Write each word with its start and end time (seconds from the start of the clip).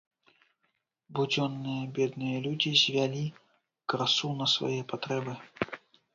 Будзённыя 1.19 1.83
бедныя 1.97 2.37
людзі 2.47 2.71
звялі 2.81 3.23
красу 3.95 4.27
на 4.43 4.51
свае 4.57 4.81
патрэбы. 4.97 5.33